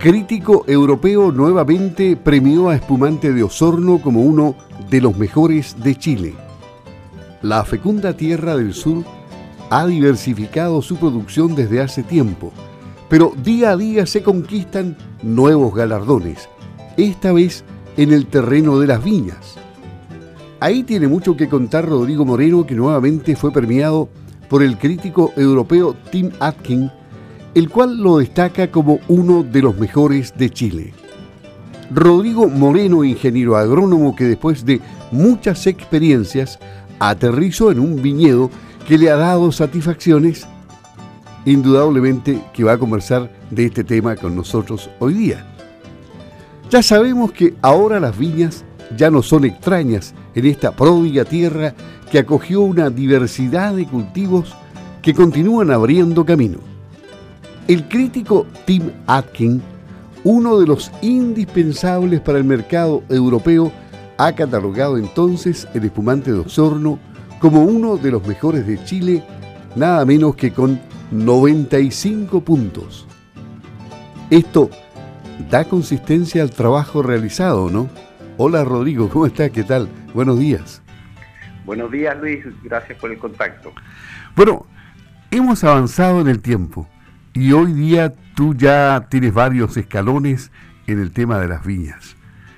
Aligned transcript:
Crítico 0.00 0.64
Europeo 0.66 1.30
nuevamente 1.30 2.16
premió 2.16 2.70
a 2.70 2.74
Espumante 2.74 3.34
de 3.34 3.42
Osorno 3.42 4.00
como 4.00 4.22
uno 4.22 4.56
de 4.88 5.02
los 5.02 5.18
mejores 5.18 5.76
de 5.78 5.94
Chile. 5.94 6.34
La 7.42 7.64
fecunda 7.66 8.16
tierra 8.16 8.56
del 8.56 8.72
sur 8.72 9.04
ha 9.68 9.86
diversificado 9.86 10.80
su 10.80 10.96
producción 10.96 11.54
desde 11.54 11.82
hace 11.82 12.02
tiempo, 12.02 12.50
pero 13.10 13.34
día 13.44 13.72
a 13.72 13.76
día 13.76 14.06
se 14.06 14.22
conquistan 14.22 14.96
nuevos 15.22 15.74
galardones, 15.74 16.48
esta 16.96 17.32
vez 17.32 17.62
en 17.98 18.14
el 18.14 18.26
terreno 18.26 18.78
de 18.78 18.86
las 18.86 19.04
viñas. 19.04 19.56
Ahí 20.60 20.82
tiene 20.82 21.08
mucho 21.08 21.36
que 21.36 21.50
contar 21.50 21.86
Rodrigo 21.86 22.24
Moreno, 22.24 22.64
que 22.64 22.74
nuevamente 22.74 23.36
fue 23.36 23.52
premiado 23.52 24.08
por 24.48 24.62
el 24.62 24.78
crítico 24.78 25.34
europeo 25.36 25.94
Tim 26.10 26.30
Atkin, 26.40 26.90
el 27.54 27.68
cual 27.68 27.98
lo 27.98 28.18
destaca 28.18 28.70
como 28.70 29.00
uno 29.08 29.42
de 29.42 29.62
los 29.62 29.76
mejores 29.76 30.34
de 30.36 30.50
Chile. 30.50 30.94
Rodrigo 31.92 32.48
Moreno, 32.48 33.02
ingeniero 33.02 33.56
agrónomo 33.56 34.14
que 34.14 34.24
después 34.24 34.64
de 34.64 34.80
muchas 35.10 35.66
experiencias 35.66 36.58
aterrizó 37.00 37.72
en 37.72 37.80
un 37.80 38.00
viñedo 38.00 38.50
que 38.86 38.96
le 38.96 39.10
ha 39.10 39.16
dado 39.16 39.50
satisfacciones, 39.50 40.46
indudablemente 41.44 42.40
que 42.52 42.62
va 42.62 42.72
a 42.72 42.78
conversar 42.78 43.30
de 43.50 43.66
este 43.66 43.82
tema 43.82 44.14
con 44.14 44.36
nosotros 44.36 44.88
hoy 45.00 45.14
día. 45.14 45.46
Ya 46.70 46.82
sabemos 46.82 47.32
que 47.32 47.54
ahora 47.62 47.98
las 47.98 48.16
viñas 48.16 48.64
ya 48.96 49.10
no 49.10 49.22
son 49.22 49.44
extrañas 49.44 50.14
en 50.36 50.46
esta 50.46 50.70
pródiga 50.70 51.24
tierra 51.24 51.74
que 52.12 52.20
acogió 52.20 52.60
una 52.60 52.90
diversidad 52.90 53.74
de 53.74 53.86
cultivos 53.86 54.54
que 55.02 55.14
continúan 55.14 55.70
abriendo 55.72 56.24
camino. 56.24 56.58
El 57.70 57.86
crítico 57.86 58.48
Tim 58.64 58.90
Atkin, 59.06 59.62
uno 60.24 60.58
de 60.58 60.66
los 60.66 60.90
indispensables 61.02 62.20
para 62.20 62.38
el 62.38 62.42
mercado 62.42 63.04
europeo, 63.08 63.70
ha 64.18 64.32
catalogado 64.32 64.98
entonces 64.98 65.68
el 65.72 65.84
espumante 65.84 66.32
de 66.32 66.40
Osorno 66.40 66.98
como 67.38 67.62
uno 67.62 67.96
de 67.96 68.10
los 68.10 68.26
mejores 68.26 68.66
de 68.66 68.82
Chile, 68.82 69.22
nada 69.76 70.04
menos 70.04 70.34
que 70.34 70.52
con 70.52 70.80
95 71.12 72.40
puntos. 72.40 73.06
Esto 74.30 74.68
da 75.48 75.64
consistencia 75.64 76.42
al 76.42 76.50
trabajo 76.50 77.04
realizado, 77.04 77.70
¿no? 77.70 77.88
Hola 78.36 78.64
Rodrigo, 78.64 79.08
¿cómo 79.08 79.26
estás? 79.26 79.50
¿Qué 79.50 79.62
tal? 79.62 79.88
Buenos 80.12 80.40
días. 80.40 80.82
Buenos 81.64 81.92
días 81.92 82.18
Luis, 82.20 82.44
gracias 82.64 82.98
por 82.98 83.12
el 83.12 83.18
contacto. 83.18 83.72
Bueno, 84.34 84.66
hemos 85.30 85.62
avanzado 85.62 86.20
en 86.20 86.26
el 86.26 86.40
tiempo 86.40 86.88
y 87.40 87.52
hoy 87.52 87.72
día 87.72 88.12
tú 88.36 88.54
ya 88.54 89.06
tienes 89.08 89.32
varios 89.32 89.74
escalones 89.78 90.52
en 90.86 91.00
el 91.00 91.10
tema 91.10 91.40
de 91.40 91.48
las 91.48 91.64
viñas. 91.64 92.14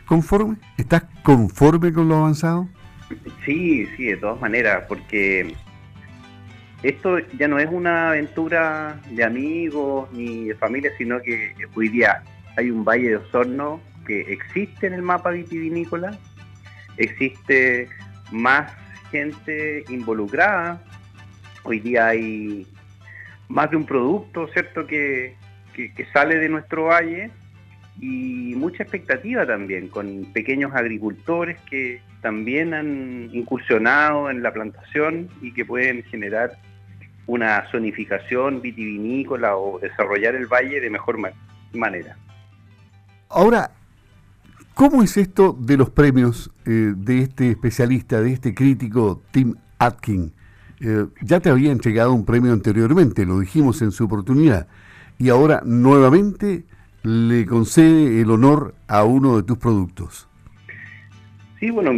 ¿Conforme? 0.07 0.57
¿Estás 0.77 1.05
conforme 1.23 1.93
con 1.93 2.09
lo 2.09 2.17
avanzado? 2.17 2.69
Sí, 3.45 3.87
sí, 3.97 4.07
de 4.07 4.17
todas 4.17 4.41
maneras, 4.41 4.83
porque 4.89 5.55
esto 6.83 7.21
ya 7.39 7.47
no 7.47 7.61
es 7.61 7.69
una 7.71 8.09
aventura 8.09 9.01
de 9.09 9.23
amigos 9.23 10.13
ni 10.15 10.49
de 10.49 10.57
familia, 10.57 10.91
sino 10.99 11.23
que 11.23 11.55
hoy 11.77 11.89
día 11.89 12.25
hay 12.57 12.73
un 12.73 12.85
valle 12.85 13.11
de 13.11 13.17
Osorno 13.19 13.81
que 14.05 14.33
existe 14.33 14.89
en 14.89 14.95
el 14.95 15.03
mapa 15.03 15.31
vitivinícola, 15.31 16.19
existe 16.97 17.89
más 18.33 18.73
gente 19.13 19.85
involucrada, 19.91 20.83
hoy 21.63 21.79
día 21.79 22.09
hay 22.09 22.67
más 23.53 23.71
de 23.71 23.77
un 23.77 23.85
producto, 23.85 24.49
¿cierto?, 24.49 24.87
que, 24.87 25.37
que, 25.75 26.07
sale 26.13 26.39
de 26.39 26.49
nuestro 26.49 26.85
valle 26.85 27.31
y 28.01 28.55
mucha 28.57 28.83
expectativa 28.83 29.47
también 29.47 29.89
con 29.89 30.25
pequeños 30.33 30.73
agricultores 30.75 31.61
que 31.69 32.01
también 32.23 32.73
han 32.73 33.29
incursionado 33.33 34.31
en 34.31 34.43
la 34.43 34.53
plantación 34.53 35.29
y 35.43 35.53
que 35.53 35.67
pueden 35.67 36.03
generar 36.05 36.53
una 37.27 37.71
zonificación 37.71 38.63
vitivinícola 38.63 39.57
o 39.57 39.79
desarrollar 39.79 40.35
el 40.35 40.47
valle 40.47 40.81
de 40.81 40.89
mejor 40.89 41.19
manera. 41.75 42.17
Ahora, 43.29 43.73
¿cómo 44.73 45.03
es 45.03 45.19
esto 45.19 45.55
de 45.59 45.77
los 45.77 45.91
premios 45.91 46.51
eh, 46.65 46.95
de 46.97 47.19
este 47.19 47.51
especialista, 47.51 48.23
de 48.23 48.33
este 48.33 48.55
crítico 48.55 49.23
Tim 49.31 49.55
Atkin? 49.79 50.33
Eh, 50.83 51.07
ya 51.21 51.41
te 51.41 51.49
había 51.49 51.71
entregado 51.71 52.13
un 52.13 52.25
premio 52.25 52.53
anteriormente, 52.53 53.25
lo 53.25 53.39
dijimos 53.41 53.83
en 53.83 53.93
su 53.93 54.05
oportunidad, 54.05 54.67
y 55.19 55.29
ahora 55.29 55.63
nuevamente 55.65 56.65
le 57.03 57.47
concede 57.47 58.21
el 58.21 58.31
honor 58.31 58.75
a 58.89 59.05
uno 59.05 59.37
de 59.37 59.43
tus 59.45 59.59
productos. 59.59 60.29
Sí, 61.61 61.71
bueno, 61.71 61.93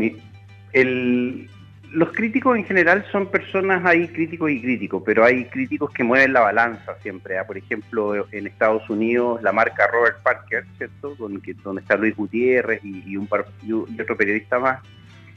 el, 0.73 1.49
los 1.95 2.13
críticos 2.13 2.59
en 2.59 2.65
general 2.65 3.05
son 3.13 3.31
personas, 3.31 3.85
hay 3.85 4.09
críticos 4.09 4.51
y 4.51 4.61
críticos, 4.61 5.03
pero 5.07 5.25
hay 5.25 5.45
críticos 5.47 5.91
que 5.93 6.03
mueven 6.03 6.33
la 6.33 6.41
balanza 6.41 6.97
siempre. 7.01 7.39
¿ah? 7.39 7.47
Por 7.47 7.57
ejemplo, 7.57 8.27
en 8.33 8.47
Estados 8.47 8.89
Unidos, 8.91 9.43
la 9.43 9.53
marca 9.53 9.87
Robert 9.93 10.23
Parker, 10.23 10.65
¿cierto? 10.77 11.17
Con, 11.17 11.41
que, 11.41 11.55
donde 11.55 11.83
está 11.83 11.97
Luis 11.97 12.17
Gutiérrez 12.17 12.81
y, 12.85 13.17
un 13.17 13.29
y, 13.63 13.73
otro 13.73 14.17
periodista 14.17 14.59
más. 14.59 14.81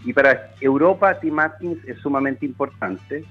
Y 0.05 0.13
para 0.13 0.51
Europa, 0.61 1.19
Tim 1.19 1.39
Atkins 1.39 1.79
es 1.85 1.97
sumamente 1.99 2.45
importante. 2.45 3.23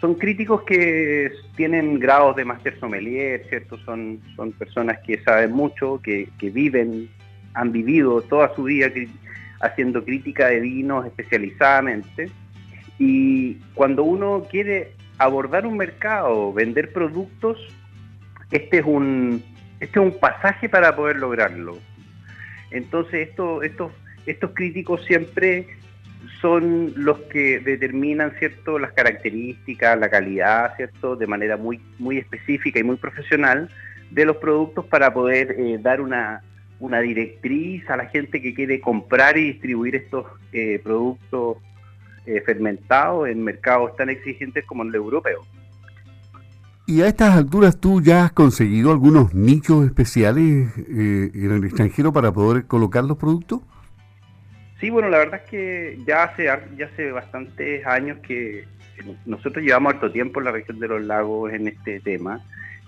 Son 0.00 0.14
críticos 0.14 0.62
que 0.62 1.32
tienen 1.56 1.98
grados 1.98 2.36
de 2.36 2.44
Master 2.44 2.78
Sommelier, 2.78 3.46
¿cierto? 3.48 3.78
Son, 3.78 4.20
son 4.34 4.52
personas 4.52 4.98
que 5.06 5.22
saben 5.22 5.52
mucho, 5.52 6.00
que, 6.02 6.28
que 6.38 6.50
viven, 6.50 7.10
han 7.54 7.72
vivido 7.72 8.22
toda 8.22 8.54
su 8.54 8.64
vida 8.64 8.90
haciendo 9.60 10.04
crítica 10.04 10.48
de 10.48 10.60
vinos 10.60 11.06
especializadamente 11.06 12.30
y 13.00 13.54
cuando 13.72 14.04
uno 14.04 14.46
quiere 14.50 14.92
abordar 15.16 15.66
un 15.66 15.78
mercado, 15.78 16.52
vender 16.52 16.92
productos, 16.92 17.58
este 18.50 18.80
es 18.80 18.84
un, 18.84 19.42
este 19.80 19.98
es 19.98 20.04
un 20.04 20.20
pasaje 20.20 20.68
para 20.68 20.94
poder 20.94 21.16
lograrlo. 21.16 21.78
Entonces 22.70 23.30
esto, 23.30 23.62
estos, 23.62 23.90
estos 24.26 24.50
críticos 24.52 25.02
siempre 25.06 25.66
son 26.40 26.92
los 26.96 27.18
que 27.22 27.60
determinan 27.60 28.32
cierto 28.38 28.78
las 28.78 28.92
características, 28.92 29.98
la 29.98 30.08
calidad, 30.08 30.74
cierto, 30.76 31.16
de 31.16 31.26
manera 31.26 31.56
muy 31.56 31.80
muy 31.98 32.18
específica 32.18 32.78
y 32.78 32.82
muy 32.82 32.96
profesional 32.96 33.68
de 34.10 34.24
los 34.24 34.36
productos 34.36 34.86
para 34.86 35.12
poder 35.12 35.54
eh, 35.58 35.78
dar 35.80 36.00
una, 36.00 36.42
una 36.80 37.00
directriz 37.00 37.88
a 37.90 37.96
la 37.96 38.06
gente 38.06 38.40
que 38.40 38.54
quiere 38.54 38.80
comprar 38.80 39.36
y 39.36 39.52
distribuir 39.52 39.96
estos 39.96 40.26
eh, 40.52 40.80
productos 40.82 41.58
eh, 42.26 42.42
fermentado 42.44 43.26
en 43.26 43.42
mercados 43.42 43.96
tan 43.96 44.10
exigentes 44.10 44.64
como 44.64 44.82
el 44.82 44.94
europeo. 44.94 45.44
¿Y 46.86 47.02
a 47.02 47.06
estas 47.06 47.36
alturas 47.36 47.78
tú 47.78 48.02
ya 48.02 48.24
has 48.24 48.32
conseguido 48.32 48.90
algunos 48.90 49.32
nichos 49.32 49.84
especiales 49.86 50.72
eh, 50.76 51.30
en 51.32 51.52
el 51.52 51.64
extranjero 51.64 52.12
para 52.12 52.32
poder 52.32 52.66
colocar 52.66 53.04
los 53.04 53.16
productos? 53.16 53.60
Sí, 54.80 54.88
bueno, 54.88 55.10
la 55.10 55.18
verdad 55.18 55.42
es 55.44 55.50
que 55.50 55.98
ya 56.06 56.22
hace, 56.22 56.44
ya 56.44 56.86
hace 56.86 57.12
bastantes 57.12 57.86
años 57.86 58.18
que 58.20 58.64
nosotros 59.26 59.62
llevamos 59.62 59.94
harto 59.94 60.10
tiempo 60.10 60.40
en 60.40 60.46
la 60.46 60.52
región 60.52 60.78
de 60.78 60.88
los 60.88 61.02
lagos 61.02 61.52
en 61.52 61.68
este 61.68 62.00
tema. 62.00 62.42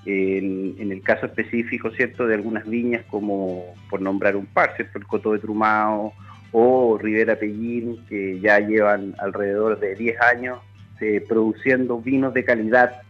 En, 0.05 0.91
el 0.91 1.03
caso 1.03 1.27
específico, 1.27 1.91
¿cierto?, 1.91 2.27
de 2.27 2.35
algunas 2.35 2.67
viñas 2.67 3.05
como, 3.09 3.75
por 3.89 4.01
nombrar 4.01 4.37
un 4.37 4.47
par, 4.47 4.75
¿cierto?, 4.75 4.99
el 4.99 5.07
Coto 5.07 5.33
de 5.33 5.39
Trumao 5.39 6.13
o 6.51 6.99
Rivera 6.99 7.37
Pellín, 7.37 8.05
que 8.09 8.41
ya 8.41 8.59
llevan 8.59 9.15
alrededor 9.19 9.79
de 9.79 9.95
10 9.95 10.21
años 10.21 10.59
eh, 11.01 11.23
produciendo 11.27 12.01
vinos 12.01 12.35
de 12.35 12.45
calidad 12.45 13.03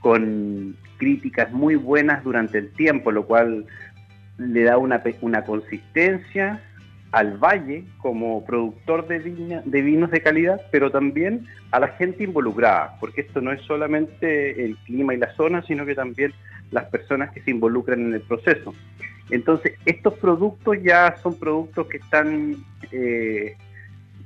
con 0.00 0.76
críticas 0.96 1.52
muy 1.52 1.74
buenas 1.74 2.22
durante 2.24 2.58
el 2.58 2.72
tiempo, 2.72 3.10
lo 3.10 3.26
cual 3.26 3.66
le 4.38 4.62
da 4.62 4.78
una, 4.78 5.02
una 5.20 5.44
consistencia 5.44 6.62
al 7.12 7.36
valle 7.36 7.84
como 7.98 8.44
productor 8.44 9.06
de, 9.06 9.18
vinos 9.18 10.10
de 10.10 10.22
calidad, 10.22 10.60
pero 10.70 10.90
también 10.90 11.46
a 11.70 11.78
la 11.78 11.88
gente 11.88 12.24
involucrada, 12.24 12.96
porque 13.00 13.20
esto 13.20 13.42
no 13.42 13.52
es 13.52 13.60
solamente 13.62 14.64
el 14.64 14.76
clima 14.78 15.14
y 15.14 15.18
la 15.18 15.32
zona, 15.34 15.62
sino 15.62 15.84
que 15.84 15.94
también 15.94 16.32
las 16.70 16.86
personas 16.86 17.30
que 17.32 17.42
se 17.42 17.50
involucran 17.50 18.00
en 18.00 18.14
el 18.14 18.22
proceso. 18.22 18.74
Entonces, 19.30 19.74
estos 19.84 20.14
productos 20.14 20.78
ya 20.82 21.14
son 21.22 21.38
productos 21.38 21.86
que 21.86 21.98
están 21.98 22.56
eh, 22.90 23.56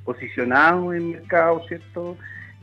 posicionados 0.05 0.95
en 0.95 1.11
mercado, 1.11 1.61
¿cierto? 1.67 2.17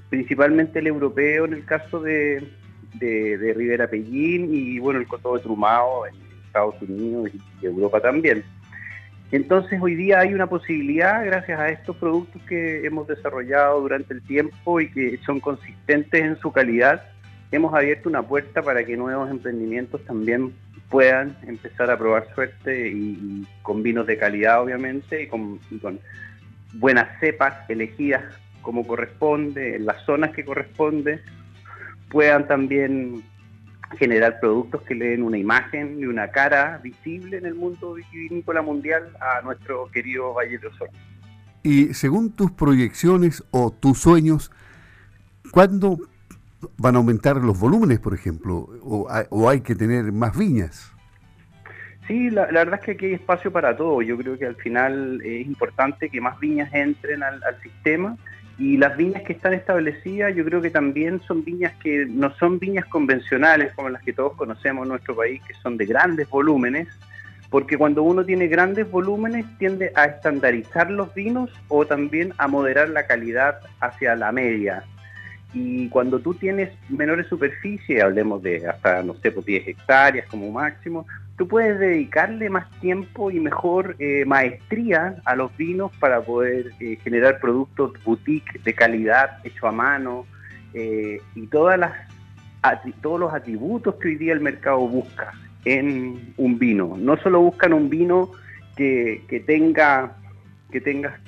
Principalmente 0.08 0.78
el 0.78 0.86
europeo 0.86 1.44
en 1.44 1.52
el 1.52 1.66
caso 1.66 2.00
de, 2.00 2.48
de, 2.94 3.52
Rivera 3.54 3.88
Pellín 3.88 4.54
y 4.54 4.78
bueno, 4.78 5.00
el 5.00 5.06
Coto 5.06 5.34
de 5.34 5.42
Trumao 5.42 6.06
en 6.06 6.14
Estados 6.46 6.80
Unidos 6.80 7.30
y 7.60 7.66
Europa 7.66 8.00
también. 8.00 8.42
Entonces 9.34 9.80
hoy 9.82 9.96
día 9.96 10.20
hay 10.20 10.32
una 10.32 10.46
posibilidad, 10.46 11.24
gracias 11.26 11.58
a 11.58 11.68
estos 11.68 11.96
productos 11.96 12.40
que 12.42 12.86
hemos 12.86 13.08
desarrollado 13.08 13.80
durante 13.80 14.14
el 14.14 14.22
tiempo 14.22 14.80
y 14.80 14.88
que 14.92 15.18
son 15.26 15.40
consistentes 15.40 16.22
en 16.22 16.38
su 16.38 16.52
calidad, 16.52 17.02
hemos 17.50 17.74
abierto 17.74 18.08
una 18.08 18.22
puerta 18.22 18.62
para 18.62 18.84
que 18.84 18.96
nuevos 18.96 19.28
emprendimientos 19.28 20.04
también 20.04 20.54
puedan 20.88 21.36
empezar 21.48 21.90
a 21.90 21.98
probar 21.98 22.32
suerte 22.32 22.92
y, 22.94 23.44
con 23.62 23.82
vinos 23.82 24.06
de 24.06 24.18
calidad 24.18 24.62
obviamente 24.62 25.24
y 25.24 25.26
con, 25.26 25.58
buenas 26.74 27.18
cepas 27.18 27.68
elegidas 27.68 28.22
como 28.62 28.86
corresponde, 28.86 29.74
en 29.74 29.84
las 29.84 30.00
zonas 30.04 30.30
que 30.30 30.44
corresponde, 30.44 31.18
puedan 32.08 32.46
también 32.46 33.24
generar 33.96 34.40
productos 34.40 34.82
que 34.82 34.94
le 34.94 35.06
den 35.06 35.22
una 35.22 35.38
imagen 35.38 35.98
y 35.98 36.06
una 36.06 36.28
cara 36.28 36.80
visible 36.82 37.38
en 37.38 37.46
el 37.46 37.54
mundo 37.54 37.94
vitivinícola 37.94 38.62
mundial 38.62 39.10
a 39.20 39.42
nuestro 39.42 39.90
querido 39.90 40.34
Valle 40.34 40.58
de 40.58 40.66
Osorno. 40.66 40.98
Y 41.62 41.94
según 41.94 42.32
tus 42.32 42.52
proyecciones 42.52 43.42
o 43.50 43.70
tus 43.70 43.98
sueños, 43.98 44.50
¿cuándo 45.50 45.98
van 46.76 46.96
a 46.96 46.98
aumentar 46.98 47.36
los 47.36 47.58
volúmenes, 47.58 48.00
por 48.00 48.14
ejemplo? 48.14 48.68
¿O 48.82 49.48
hay, 49.48 49.60
que 49.60 49.74
tener 49.74 50.12
más 50.12 50.36
viñas? 50.36 50.92
Sí, 52.06 52.28
la, 52.28 52.46
verdad 52.46 52.74
es 52.74 52.80
que 52.84 52.90
aquí 52.92 53.06
hay 53.06 53.14
espacio 53.14 53.50
para 53.50 53.74
todo. 53.76 54.02
Yo 54.02 54.16
creo 54.18 54.38
que 54.38 54.46
al 54.46 54.56
final 54.56 55.22
es 55.24 55.46
importante 55.46 56.10
que 56.10 56.20
más 56.20 56.38
viñas 56.38 56.72
entren 56.74 57.22
al, 57.22 57.42
al 57.42 57.60
sistema 57.62 58.18
y 58.58 58.76
las 58.76 58.96
viñas 58.96 59.22
que 59.22 59.32
están 59.32 59.52
establecidas 59.52 60.34
yo 60.34 60.44
creo 60.44 60.62
que 60.62 60.70
también 60.70 61.20
son 61.26 61.44
viñas 61.44 61.72
que 61.82 62.06
no 62.06 62.32
son 62.36 62.58
viñas 62.58 62.84
convencionales 62.86 63.72
como 63.74 63.88
las 63.88 64.02
que 64.02 64.12
todos 64.12 64.34
conocemos 64.34 64.84
en 64.84 64.90
nuestro 64.90 65.16
país, 65.16 65.42
que 65.46 65.54
son 65.54 65.76
de 65.76 65.86
grandes 65.86 66.28
volúmenes, 66.30 66.88
porque 67.50 67.76
cuando 67.76 68.02
uno 68.02 68.24
tiene 68.24 68.46
grandes 68.46 68.90
volúmenes 68.90 69.46
tiende 69.58 69.92
a 69.94 70.04
estandarizar 70.04 70.90
los 70.90 71.12
vinos 71.14 71.50
o 71.68 71.84
también 71.84 72.32
a 72.38 72.46
moderar 72.46 72.88
la 72.88 73.06
calidad 73.06 73.60
hacia 73.80 74.14
la 74.14 74.32
media. 74.32 74.84
Y 75.52 75.88
cuando 75.88 76.18
tú 76.18 76.34
tienes 76.34 76.70
menores 76.88 77.28
superficies, 77.28 78.02
hablemos 78.02 78.42
de 78.42 78.66
hasta, 78.68 79.04
no 79.04 79.14
sé, 79.14 79.30
10 79.30 79.34
pues, 79.34 79.68
hectáreas 79.68 80.26
como 80.28 80.50
máximo, 80.50 81.06
tú 81.36 81.48
puedes 81.48 81.78
dedicarle 81.78 82.48
más 82.48 82.70
tiempo 82.80 83.30
y 83.30 83.40
mejor 83.40 83.96
eh, 83.98 84.24
maestría 84.24 85.16
a 85.24 85.34
los 85.34 85.56
vinos 85.56 85.90
para 85.98 86.20
poder 86.20 86.70
eh, 86.80 86.96
generar 87.02 87.40
productos 87.40 87.92
boutique 88.04 88.60
de 88.62 88.74
calidad, 88.74 89.38
hecho 89.44 89.66
a 89.66 89.72
mano, 89.72 90.26
eh, 90.74 91.20
y 91.34 91.46
todas 91.48 91.78
las, 91.78 91.92
todos 93.02 93.20
los 93.20 93.34
atributos 93.34 93.96
que 93.96 94.08
hoy 94.08 94.16
día 94.16 94.32
el 94.32 94.40
mercado 94.40 94.78
busca 94.86 95.32
en 95.64 96.34
un 96.36 96.58
vino. 96.58 96.96
No 96.96 97.16
solo 97.16 97.40
buscan 97.40 97.72
un 97.72 97.88
vino 97.88 98.30
que, 98.76 99.42
tenga, 99.46 100.16
que 100.70 100.80
tenga 100.80 101.18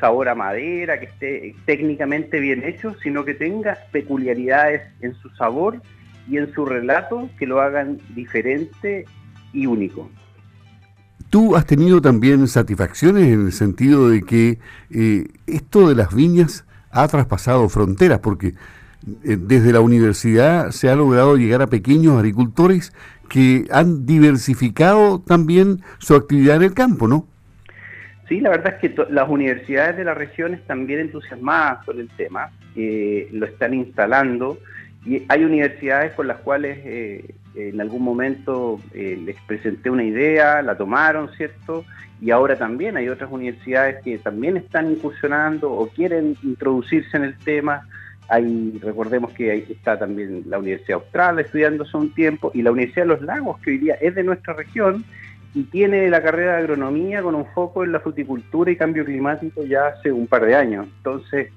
sabor 0.00 0.28
a 0.28 0.34
madera, 0.34 0.98
que 0.98 1.06
esté 1.06 1.54
técnicamente 1.64 2.40
bien 2.40 2.64
hecho, 2.64 2.94
sino 3.02 3.24
que 3.24 3.34
tenga 3.34 3.78
peculiaridades 3.92 4.82
en 5.00 5.14
su 5.14 5.30
sabor 5.30 5.80
y 6.28 6.38
en 6.38 6.52
su 6.52 6.64
relato 6.64 7.28
que 7.38 7.46
lo 7.46 7.60
hagan 7.60 7.98
diferente 8.14 9.06
y 9.52 9.66
único. 9.66 10.10
Tú 11.30 11.56
has 11.56 11.66
tenido 11.66 12.00
también 12.00 12.46
satisfacciones 12.48 13.28
en 13.28 13.46
el 13.46 13.52
sentido 13.52 14.08
de 14.08 14.22
que 14.22 14.58
eh, 14.90 15.26
esto 15.46 15.88
de 15.88 15.94
las 15.94 16.14
viñas 16.14 16.64
ha 16.90 17.06
traspasado 17.08 17.68
fronteras, 17.68 18.20
porque 18.20 18.48
eh, 18.48 19.36
desde 19.38 19.72
la 19.72 19.80
universidad 19.80 20.70
se 20.70 20.88
ha 20.88 20.96
logrado 20.96 21.36
llegar 21.36 21.62
a 21.62 21.66
pequeños 21.66 22.16
agricultores 22.16 22.92
que 23.28 23.66
han 23.70 24.06
diversificado 24.06 25.20
también 25.20 25.80
su 25.98 26.14
actividad 26.14 26.56
en 26.56 26.62
el 26.62 26.74
campo, 26.74 27.06
¿no? 27.06 27.26
Sí, 28.28 28.40
la 28.40 28.50
verdad 28.50 28.74
es 28.74 28.90
que 28.90 29.04
las 29.10 29.28
universidades 29.28 29.96
de 29.96 30.04
la 30.04 30.14
región 30.14 30.52
están 30.52 30.86
bien 30.86 31.00
entusiasmadas 31.00 31.84
con 31.84 31.98
el 31.98 32.08
tema, 32.08 32.50
eh, 32.76 33.28
lo 33.32 33.46
están 33.46 33.72
instalando 33.72 34.58
y 35.06 35.24
hay 35.28 35.44
universidades 35.44 36.12
con 36.12 36.26
las 36.26 36.38
cuales 36.38 36.78
eh, 36.84 37.34
en 37.58 37.80
algún 37.80 38.02
momento 38.02 38.80
eh, 38.94 39.20
les 39.22 39.36
presenté 39.42 39.90
una 39.90 40.04
idea, 40.04 40.62
la 40.62 40.76
tomaron, 40.76 41.28
¿cierto? 41.36 41.84
Y 42.20 42.30
ahora 42.30 42.56
también 42.56 42.96
hay 42.96 43.08
otras 43.08 43.30
universidades 43.30 44.02
que 44.04 44.18
también 44.18 44.56
están 44.56 44.90
incursionando 44.90 45.70
o 45.72 45.88
quieren 45.88 46.36
introducirse 46.42 47.16
en 47.16 47.24
el 47.24 47.38
tema. 47.38 47.86
Hay, 48.28 48.78
recordemos 48.82 49.32
que 49.32 49.50
ahí 49.50 49.66
está 49.68 49.98
también 49.98 50.44
la 50.46 50.58
Universidad 50.58 51.00
Austral 51.00 51.38
estudiándose 51.40 51.96
un 51.96 52.14
tiempo 52.14 52.50
y 52.54 52.62
la 52.62 52.70
Universidad 52.70 53.04
de 53.04 53.08
los 53.08 53.22
Lagos, 53.22 53.58
que 53.60 53.70
hoy 53.70 53.78
día 53.78 53.94
es 54.00 54.14
de 54.14 54.22
nuestra 54.22 54.54
región 54.54 55.04
y 55.54 55.64
tiene 55.64 56.08
la 56.10 56.22
carrera 56.22 56.52
de 56.52 56.58
agronomía 56.58 57.22
con 57.22 57.34
un 57.34 57.46
foco 57.46 57.82
en 57.84 57.92
la 57.92 58.00
fruticultura 58.00 58.70
y 58.70 58.76
cambio 58.76 59.04
climático 59.04 59.64
ya 59.64 59.88
hace 59.88 60.12
un 60.12 60.26
par 60.26 60.44
de 60.44 60.54
años. 60.54 60.86
Entonces, 60.98 61.50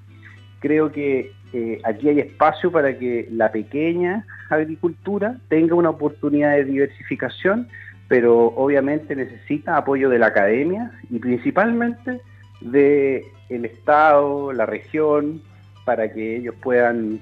creo 0.60 0.90
que 0.90 1.32
eh, 1.52 1.80
aquí 1.84 2.08
hay 2.08 2.20
espacio 2.20 2.72
para 2.72 2.96
que 2.98 3.28
la 3.30 3.52
pequeña 3.52 4.24
agricultura 4.56 5.36
tenga 5.48 5.74
una 5.74 5.90
oportunidad 5.90 6.52
de 6.52 6.64
diversificación, 6.64 7.68
pero 8.08 8.48
obviamente 8.56 9.16
necesita 9.16 9.76
apoyo 9.76 10.10
de 10.10 10.18
la 10.18 10.26
academia 10.26 10.92
y 11.10 11.18
principalmente 11.18 12.20
del 12.60 13.24
el 13.48 13.64
Estado, 13.64 14.52
la 14.52 14.66
región, 14.66 15.42
para 15.84 16.12
que 16.12 16.36
ellos 16.36 16.54
puedan 16.62 17.20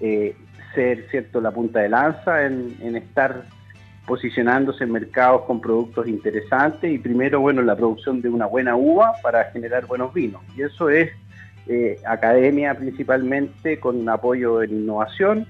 eh, 0.00 0.34
ser 0.74 1.06
cierto 1.10 1.40
la 1.40 1.50
punta 1.50 1.80
de 1.80 1.88
lanza 1.88 2.44
en, 2.46 2.96
estar 2.96 3.44
posicionándose 4.06 4.84
en 4.84 4.92
mercados 4.92 5.42
con 5.42 5.60
productos 5.60 6.06
interesantes 6.08 6.92
y 6.92 6.98
primero 6.98 7.40
bueno 7.40 7.62
la 7.62 7.76
producción 7.76 8.20
de 8.20 8.28
una 8.28 8.46
buena 8.46 8.76
uva 8.76 9.14
para 9.22 9.44
generar 9.44 9.86
buenos 9.86 10.12
vinos. 10.12 10.42
Y 10.56 10.62
eso 10.62 10.90
es 10.90 11.10
eh, 11.66 11.98
academia 12.06 12.74
principalmente 12.74 13.80
con 13.80 14.06
apoyo 14.08 14.62
en 14.62 14.72
innovación 14.72 15.46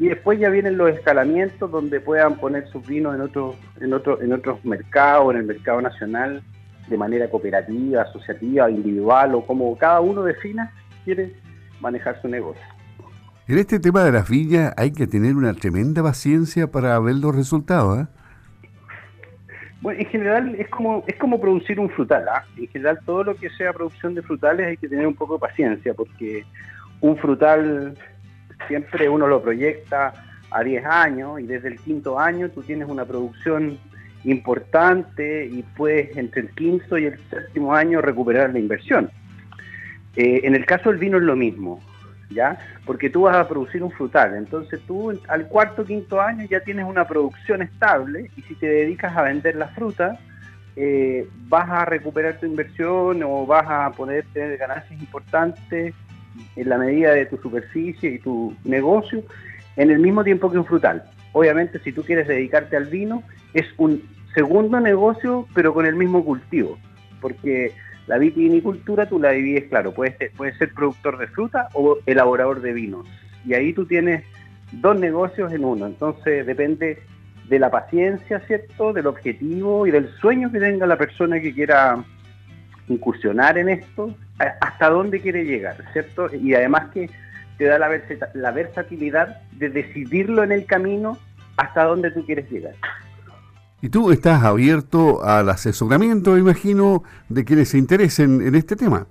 y 0.00 0.08
después 0.08 0.40
ya 0.40 0.48
vienen 0.48 0.78
los 0.78 0.90
escalamientos 0.90 1.70
donde 1.70 2.00
puedan 2.00 2.36
poner 2.36 2.66
sus 2.68 2.84
vinos 2.86 3.14
en 3.14 3.20
otros 3.20 3.54
en 3.80 3.92
otro, 3.92 4.20
en 4.22 4.32
otros 4.32 4.64
mercados, 4.64 5.34
en 5.34 5.40
el 5.40 5.46
mercado 5.46 5.82
nacional 5.82 6.42
de 6.88 6.96
manera 6.96 7.28
cooperativa, 7.28 8.02
asociativa, 8.02 8.70
individual 8.70 9.34
o 9.34 9.46
como 9.46 9.76
cada 9.76 10.00
uno 10.00 10.22
defina 10.22 10.72
quiere 11.04 11.34
manejar 11.80 12.20
su 12.22 12.28
negocio. 12.28 12.62
En 13.46 13.58
este 13.58 13.78
tema 13.78 14.02
de 14.02 14.12
las 14.12 14.26
villas 14.26 14.72
hay 14.78 14.90
que 14.90 15.06
tener 15.06 15.36
una 15.36 15.52
tremenda 15.52 16.02
paciencia 16.02 16.66
para 16.66 16.98
ver 16.98 17.16
los 17.16 17.36
resultados. 17.36 18.00
¿eh? 18.00 18.06
Bueno, 19.82 20.00
en 20.00 20.06
general 20.06 20.54
es 20.54 20.68
como 20.70 21.04
es 21.06 21.16
como 21.16 21.38
producir 21.38 21.78
un 21.78 21.90
frutal. 21.90 22.26
¿ah? 22.26 22.46
En 22.56 22.68
general 22.68 22.98
todo 23.04 23.22
lo 23.22 23.34
que 23.34 23.50
sea 23.50 23.74
producción 23.74 24.14
de 24.14 24.22
frutales 24.22 24.66
hay 24.66 24.76
que 24.78 24.88
tener 24.88 25.06
un 25.06 25.14
poco 25.14 25.34
de 25.34 25.40
paciencia 25.40 25.92
porque 25.92 26.46
un 27.02 27.18
frutal 27.18 27.94
siempre 28.66 29.08
uno 29.08 29.26
lo 29.26 29.42
proyecta 29.42 30.12
a 30.50 30.62
10 30.62 30.84
años 30.84 31.40
y 31.40 31.46
desde 31.46 31.68
el 31.68 31.78
quinto 31.78 32.18
año 32.18 32.50
tú 32.50 32.62
tienes 32.62 32.88
una 32.88 33.04
producción 33.04 33.78
importante 34.24 35.46
y 35.46 35.62
puedes 35.62 36.16
entre 36.16 36.42
el 36.42 36.50
quinto 36.50 36.98
y 36.98 37.06
el 37.06 37.18
séptimo 37.30 37.74
año 37.74 38.00
recuperar 38.00 38.52
la 38.52 38.58
inversión. 38.58 39.10
Eh, 40.16 40.40
en 40.44 40.54
el 40.54 40.66
caso 40.66 40.90
del 40.90 40.98
vino 40.98 41.18
es 41.18 41.22
lo 41.22 41.36
mismo. 41.36 41.80
¿ya? 42.30 42.58
Porque 42.86 43.10
tú 43.10 43.22
vas 43.22 43.36
a 43.36 43.48
producir 43.48 43.82
un 43.82 43.90
frutal, 43.90 44.34
entonces 44.36 44.80
tú 44.86 45.18
al 45.28 45.48
cuarto 45.48 45.84
quinto 45.84 46.20
año 46.20 46.46
ya 46.48 46.60
tienes 46.60 46.86
una 46.86 47.06
producción 47.06 47.62
estable 47.62 48.30
y 48.36 48.42
si 48.42 48.54
te 48.54 48.66
dedicas 48.66 49.16
a 49.16 49.22
vender 49.22 49.56
la 49.56 49.68
fruta, 49.68 50.18
eh, 50.76 51.28
vas 51.48 51.68
a 51.68 51.84
recuperar 51.84 52.38
tu 52.38 52.46
inversión 52.46 53.22
o 53.24 53.46
vas 53.46 53.66
a 53.68 53.90
poder 53.90 54.24
tener 54.32 54.56
ganancias 54.56 54.98
importantes 55.00 55.94
en 56.56 56.68
la 56.68 56.78
medida 56.78 57.12
de 57.12 57.26
tu 57.26 57.36
superficie 57.38 58.10
y 58.10 58.18
tu 58.18 58.54
negocio 58.64 59.22
en 59.76 59.90
el 59.90 59.98
mismo 59.98 60.24
tiempo 60.24 60.50
que 60.50 60.58
un 60.58 60.64
frutal. 60.64 61.04
Obviamente 61.32 61.78
si 61.80 61.92
tú 61.92 62.02
quieres 62.02 62.28
dedicarte 62.28 62.76
al 62.76 62.86
vino, 62.86 63.22
es 63.54 63.66
un 63.76 64.02
segundo 64.34 64.80
negocio 64.80 65.46
pero 65.54 65.72
con 65.72 65.86
el 65.86 65.96
mismo 65.96 66.24
cultivo, 66.24 66.78
porque 67.20 67.72
la 68.06 68.18
vitivinicultura 68.18 69.08
tú 69.08 69.20
la 69.20 69.30
divides, 69.30 69.68
claro, 69.68 69.92
puedes 69.92 70.16
ser, 70.18 70.32
ser 70.58 70.74
productor 70.74 71.18
de 71.18 71.28
fruta 71.28 71.68
o 71.74 71.98
elaborador 72.06 72.60
de 72.60 72.72
vinos. 72.72 73.06
Y 73.44 73.54
ahí 73.54 73.72
tú 73.72 73.86
tienes 73.86 74.24
dos 74.72 74.98
negocios 74.98 75.52
en 75.52 75.64
uno. 75.64 75.86
Entonces 75.86 76.46
depende 76.46 76.98
de 77.48 77.58
la 77.58 77.70
paciencia, 77.70 78.40
¿cierto? 78.46 78.92
Del 78.92 79.06
objetivo 79.06 79.86
y 79.86 79.90
del 79.90 80.08
sueño 80.20 80.50
que 80.50 80.58
tenga 80.58 80.86
la 80.86 80.96
persona 80.96 81.40
que 81.40 81.54
quiera 81.54 82.04
incursionar 82.90 83.56
en 83.58 83.68
esto, 83.68 84.14
hasta 84.60 84.90
dónde 84.90 85.20
quiere 85.20 85.44
llegar, 85.44 85.76
¿cierto? 85.92 86.28
Y 86.34 86.54
además 86.54 86.90
que 86.92 87.10
te 87.58 87.64
da 87.64 87.78
la, 87.78 87.88
la 88.34 88.50
versatilidad 88.50 89.40
de 89.52 89.70
decidirlo 89.70 90.42
en 90.42 90.52
el 90.52 90.64
camino 90.64 91.18
hasta 91.56 91.84
dónde 91.84 92.10
tú 92.10 92.24
quieres 92.24 92.50
llegar. 92.50 92.74
Y 93.82 93.88
tú 93.88 94.10
estás 94.10 94.44
abierto 94.44 95.24
al 95.24 95.48
asesoramiento, 95.48 96.36
imagino, 96.36 97.02
de 97.28 97.44
quienes 97.44 97.70
se 97.70 97.78
interesen 97.78 98.46
en 98.46 98.54
este 98.54 98.76
tema. 98.76 99.06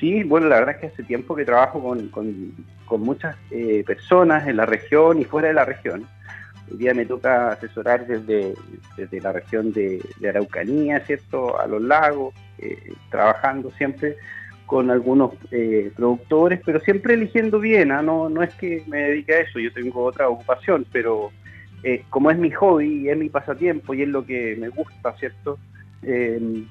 Sí, 0.00 0.22
bueno, 0.22 0.48
la 0.48 0.56
verdad 0.56 0.74
es 0.76 0.80
que 0.80 0.86
hace 0.88 1.02
tiempo 1.02 1.34
que 1.34 1.44
trabajo 1.44 1.82
con, 1.82 2.08
con, 2.08 3.00
muchas 3.00 3.36
eh, 3.50 3.82
personas 3.86 4.46
en 4.46 4.56
la 4.56 4.66
región 4.66 5.20
y 5.20 5.24
fuera 5.24 5.48
de 5.48 5.54
la 5.54 5.64
región. 5.64 6.06
Hoy 6.70 6.78
día 6.78 6.94
me 6.94 7.06
toca 7.06 7.50
asesorar 7.50 8.06
desde, 8.06 8.54
desde 8.96 9.20
la 9.20 9.32
región 9.32 9.72
de, 9.72 10.02
Araucanía, 10.28 11.00
¿cierto?, 11.00 11.58
a 11.60 11.66
los 11.66 11.82
lagos, 11.82 12.34
eh, 12.58 12.92
trabajando 13.10 13.70
siempre 13.72 14.16
con 14.66 14.90
algunos 14.90 15.32
eh, 15.50 15.92
productores, 15.94 16.60
pero 16.64 16.80
siempre 16.80 17.14
eligiendo 17.14 17.60
bien, 17.60 17.92
¿ah? 17.92 18.02
no, 18.02 18.28
no 18.30 18.42
es 18.42 18.54
que 18.54 18.82
me 18.86 19.02
dedique 19.02 19.34
a 19.34 19.40
eso, 19.40 19.58
yo 19.58 19.72
tengo 19.72 20.04
otra 20.04 20.28
ocupación, 20.28 20.86
pero 20.90 21.30
eh, 21.82 22.02
como 22.08 22.30
es 22.30 22.38
mi 22.38 22.50
hobby 22.50 23.10
es 23.10 23.16
mi 23.16 23.28
pasatiempo 23.28 23.92
y 23.92 24.02
es 24.02 24.08
lo 24.08 24.24
que 24.24 24.56
me 24.56 24.70
gusta, 24.70 25.14
¿cierto? 25.18 25.58
Eh, 26.02 26.64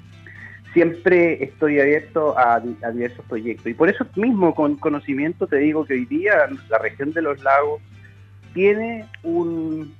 siempre 0.73 1.43
estoy 1.43 1.79
abierto 1.79 2.35
a, 2.35 2.59
diversos 2.59 3.23
proyectos. 3.27 3.67
Y 3.67 3.75
por 3.75 3.89
eso 3.89 4.07
mismo, 4.15 4.55
con 4.55 4.75
conocimiento, 4.77 5.45
te 5.45 5.57
digo 5.57 5.85
que 5.85 5.93
hoy 5.93 6.05
día 6.05 6.49
la 6.67 6.79
región 6.79 7.11
de 7.11 7.21
los 7.21 7.41
lagos 7.43 7.79
tiene 8.53 9.05
un, 9.23 9.93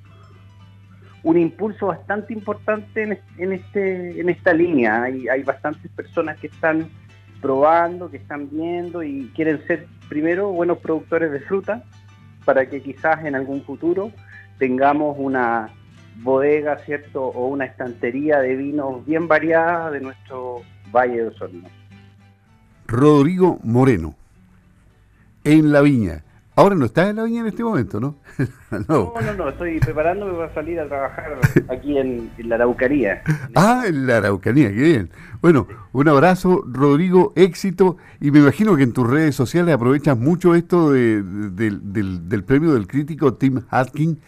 un 1.22 1.38
impulso 1.38 1.86
bastante 1.86 2.32
importante 2.32 3.20
en, 3.38 3.52
este, 3.52 4.20
en 4.20 4.28
esta 4.28 4.52
línea. 4.52 5.02
Hay, 5.02 5.28
hay 5.28 5.42
bastantes 5.42 5.90
personas 5.92 6.38
que 6.38 6.48
están 6.48 6.88
probando, 7.40 8.10
que 8.10 8.18
están 8.18 8.48
viendo 8.50 9.02
y 9.02 9.30
quieren 9.34 9.60
ser 9.66 9.86
primero 10.08 10.50
buenos 10.50 10.78
productores 10.78 11.30
de 11.32 11.40
fruta 11.40 11.82
para 12.44 12.66
que 12.68 12.82
quizás 12.82 13.24
en 13.24 13.34
algún 13.34 13.62
futuro 13.64 14.12
tengamos 14.58 15.16
una 15.18 15.70
bodega, 16.22 16.78
¿cierto? 16.78 17.24
O 17.24 17.48
una 17.48 17.64
estantería 17.64 18.38
de 18.38 18.54
vinos 18.56 19.04
bien 19.04 19.26
variada 19.26 19.90
de 19.90 20.00
nuestro 20.00 20.62
Valle 20.92 21.16
de 21.16 21.28
Osorno. 21.28 21.68
Rodrigo 22.86 23.58
Moreno, 23.64 24.14
en 25.42 25.72
la 25.72 25.80
viña. 25.80 26.22
Ahora 26.56 26.76
no 26.76 26.84
estás 26.84 27.10
en 27.10 27.16
la 27.16 27.24
viña 27.24 27.40
en 27.40 27.48
este 27.48 27.64
momento, 27.64 27.98
¿no? 28.00 28.16
no. 28.88 29.12
no, 29.20 29.34
no, 29.34 29.48
estoy 29.48 29.80
preparándome 29.80 30.34
para 30.34 30.54
salir 30.54 30.78
a 30.78 30.86
trabajar 30.86 31.38
aquí 31.68 31.98
en, 31.98 32.30
la 32.38 32.54
Araucanía. 32.54 33.22
ah, 33.56 33.82
en 33.86 34.06
la 34.06 34.18
Araucanía, 34.18 34.68
qué 34.68 34.82
bien. 34.82 35.10
Bueno, 35.42 35.66
un 35.92 36.08
abrazo, 36.08 36.62
Rodrigo, 36.66 37.32
éxito, 37.34 37.96
y 38.20 38.30
me 38.30 38.38
imagino 38.38 38.76
que 38.76 38.84
en 38.84 38.92
tus 38.92 39.10
redes 39.10 39.34
sociales 39.34 39.74
aprovechas 39.74 40.16
mucho 40.16 40.54
esto 40.54 40.92
del, 40.92 41.56
del, 41.56 42.44
premio 42.44 42.74
del 42.74 42.86
crítico 42.86 43.34
Tim 43.34 43.62
Atkin, 43.70 44.20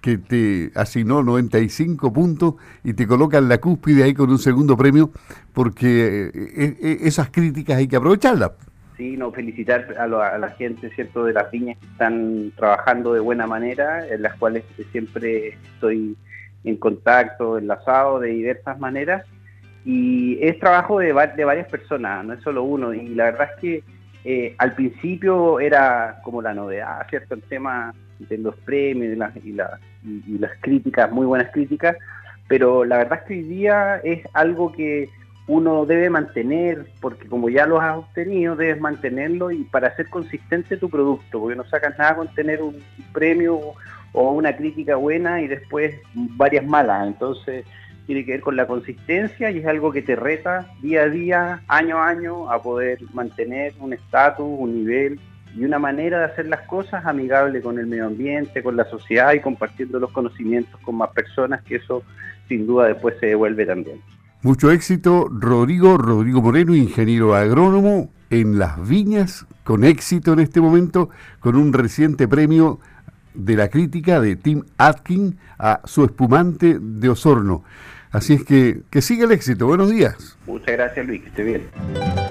que 0.00 0.18
te 0.18 0.70
asignó 0.76 1.24
95 1.24 2.12
puntos 2.12 2.54
y 2.84 2.94
te 2.94 3.08
coloca 3.08 3.38
en 3.38 3.48
la 3.48 3.58
cúspide 3.58 4.04
ahí 4.04 4.14
con 4.14 4.30
un 4.30 4.38
segundo 4.38 4.76
premio, 4.76 5.10
porque 5.52 6.30
eh, 6.32 6.76
eh, 6.80 6.98
esas 7.02 7.30
críticas 7.30 7.78
hay 7.78 7.88
que 7.88 7.96
aprovecharlas. 7.96 8.52
Sí, 8.96 9.16
no, 9.16 9.30
felicitar 9.30 9.94
a, 9.98 10.06
la 10.06 10.48
gente, 10.50 10.88
¿cierto?, 10.90 11.24
de 11.24 11.34
las 11.34 11.50
viñas 11.50 11.78
que 11.78 11.86
están 11.86 12.50
trabajando 12.56 13.12
de 13.12 13.20
buena 13.20 13.46
manera, 13.46 14.08
en 14.08 14.22
las 14.22 14.34
cuales 14.36 14.64
siempre 14.90 15.48
estoy 15.74 16.16
en 16.64 16.76
contacto, 16.76 17.58
enlazado 17.58 18.20
de 18.20 18.30
diversas 18.30 18.78
maneras, 18.78 19.24
y 19.84 20.38
es 20.42 20.58
trabajo 20.58 20.98
de, 20.98 21.12
varias 21.12 21.68
personas, 21.68 22.24
no 22.24 22.32
es 22.32 22.42
solo 22.42 22.62
uno, 22.62 22.94
y 22.94 23.14
la 23.14 23.24
verdad 23.24 23.50
es 23.54 23.60
que 23.60 23.84
eh, 24.24 24.54
al 24.58 24.74
principio 24.74 25.60
era 25.60 26.20
como 26.24 26.40
la 26.40 26.54
novedad, 26.54 27.06
¿cierto?, 27.10 27.34
el 27.34 27.42
tema 27.42 27.94
de 28.18 28.38
los 28.38 28.56
premios 28.56 29.18
y, 29.44 29.50
y, 29.50 30.38
las 30.38 30.50
críticas, 30.60 31.12
muy 31.12 31.26
buenas 31.26 31.52
críticas, 31.52 31.96
pero 32.48 32.82
la 32.84 32.96
verdad 32.98 33.18
es 33.20 33.28
que 33.28 33.34
hoy 33.34 33.42
día 33.42 34.00
es 34.02 34.26
algo 34.32 34.72
que 34.72 35.10
uno 35.48 35.86
debe 35.86 36.10
mantener, 36.10 36.86
porque 37.00 37.28
como 37.28 37.48
ya 37.48 37.66
lo 37.66 37.80
has 37.80 37.96
obtenido, 37.98 38.56
debes 38.56 38.80
mantenerlo 38.80 39.50
y 39.52 39.62
para 39.64 39.94
ser 39.94 40.08
consistente 40.08 40.76
tu 40.76 40.90
producto, 40.90 41.40
porque 41.40 41.56
no 41.56 41.64
sacas 41.64 41.96
nada 41.98 42.16
con 42.16 42.28
tener 42.34 42.60
un 42.62 42.82
premio 43.12 43.74
o 44.12 44.30
una 44.32 44.56
crítica 44.56 44.96
buena 44.96 45.40
y 45.40 45.46
después 45.46 45.94
varias 46.14 46.66
malas. 46.66 47.06
Entonces 47.06 47.64
tiene 48.06 48.24
que 48.24 48.32
ver 48.32 48.40
con 48.40 48.56
la 48.56 48.66
consistencia 48.66 49.50
y 49.50 49.58
es 49.58 49.66
algo 49.66 49.92
que 49.92 50.02
te 50.02 50.16
reta 50.16 50.66
día 50.80 51.02
a 51.02 51.08
día, 51.08 51.60
año 51.68 51.98
a 51.98 52.08
año, 52.08 52.50
a 52.50 52.60
poder 52.62 52.98
mantener 53.12 53.72
un 53.78 53.92
estatus, 53.92 54.46
un 54.46 54.74
nivel 54.74 55.20
y 55.56 55.64
una 55.64 55.78
manera 55.78 56.18
de 56.18 56.24
hacer 56.26 56.46
las 56.46 56.62
cosas 56.62 57.06
amigable 57.06 57.60
con 57.60 57.78
el 57.78 57.86
medio 57.86 58.06
ambiente, 58.06 58.62
con 58.62 58.76
la 58.76 58.84
sociedad 58.84 59.32
y 59.32 59.40
compartiendo 59.40 59.98
los 59.98 60.10
conocimientos 60.12 60.78
con 60.80 60.96
más 60.96 61.10
personas, 61.10 61.62
que 61.62 61.76
eso 61.76 62.02
sin 62.48 62.66
duda 62.66 62.88
después 62.88 63.16
se 63.20 63.26
devuelve 63.26 63.64
también. 63.64 64.00
Mucho 64.42 64.70
éxito, 64.70 65.28
Rodrigo, 65.30 65.96
Rodrigo 65.96 66.40
Moreno, 66.42 66.74
ingeniero 66.74 67.34
agrónomo 67.34 68.10
en 68.30 68.58
Las 68.58 68.86
Viñas, 68.86 69.46
con 69.64 69.84
éxito 69.84 70.32
en 70.32 70.40
este 70.40 70.60
momento, 70.60 71.10
con 71.40 71.56
un 71.56 71.72
reciente 71.72 72.28
premio 72.28 72.78
de 73.34 73.56
la 73.56 73.68
crítica 73.68 74.20
de 74.20 74.36
Tim 74.36 74.62
Atkin 74.78 75.38
a 75.58 75.80
su 75.84 76.04
espumante 76.04 76.78
de 76.80 77.08
Osorno. 77.08 77.64
Así 78.10 78.34
es 78.34 78.44
que 78.44 78.82
que 78.90 79.02
siga 79.02 79.24
el 79.24 79.32
éxito. 79.32 79.66
Buenos 79.66 79.90
días. 79.90 80.38
Muchas 80.46 80.72
gracias, 80.76 81.06
Luis, 81.06 81.22
que 81.22 81.28
esté 81.28 81.42
bien. 81.42 82.25